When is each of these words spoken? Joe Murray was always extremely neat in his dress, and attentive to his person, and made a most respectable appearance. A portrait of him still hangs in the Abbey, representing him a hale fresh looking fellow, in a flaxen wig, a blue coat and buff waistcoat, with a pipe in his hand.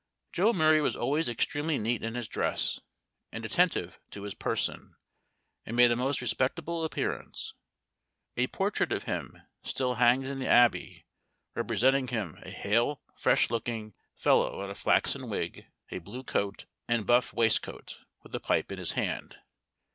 Joe 0.33 0.51
Murray 0.51 0.81
was 0.81 0.95
always 0.95 1.29
extremely 1.29 1.77
neat 1.77 2.01
in 2.01 2.15
his 2.15 2.27
dress, 2.27 2.79
and 3.31 3.45
attentive 3.45 3.99
to 4.09 4.23
his 4.23 4.33
person, 4.33 4.95
and 5.63 5.77
made 5.77 5.91
a 5.91 5.95
most 5.95 6.21
respectable 6.21 6.83
appearance. 6.83 7.53
A 8.35 8.47
portrait 8.47 8.91
of 8.91 9.03
him 9.03 9.39
still 9.61 9.93
hangs 9.93 10.27
in 10.27 10.39
the 10.39 10.47
Abbey, 10.47 11.05
representing 11.53 12.07
him 12.07 12.39
a 12.41 12.49
hale 12.49 13.03
fresh 13.15 13.51
looking 13.51 13.93
fellow, 14.15 14.63
in 14.63 14.71
a 14.71 14.73
flaxen 14.73 15.29
wig, 15.29 15.67
a 15.91 15.99
blue 15.99 16.23
coat 16.23 16.65
and 16.87 17.05
buff 17.05 17.31
waistcoat, 17.31 17.99
with 18.23 18.33
a 18.33 18.39
pipe 18.39 18.71
in 18.71 18.79
his 18.79 18.93
hand. 18.93 19.37